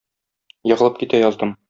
Егылып 0.71 0.99
китә 1.03 1.21
яздым. 1.27 1.57